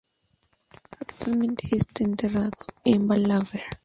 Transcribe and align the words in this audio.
Actualmente 0.99 1.67
está 1.75 2.03
enterrado 2.03 2.49
en 2.85 3.07
Balaguer. 3.07 3.61